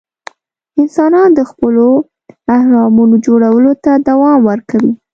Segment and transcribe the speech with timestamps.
[0.79, 1.87] انسانان د خپلو
[2.57, 4.91] اهرامونو جوړولو ته دوام ورکوي.